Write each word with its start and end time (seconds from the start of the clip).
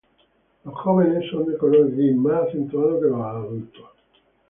Los 0.63 0.73
jóvenes 0.79 1.29
son 1.29 1.45
de 1.45 1.59
color 1.59 1.91
gris 1.91 2.15
más 2.15 2.47
acentuado 2.47 2.99
que 3.01 3.07
los 3.07 3.21
adultos. 3.21 3.85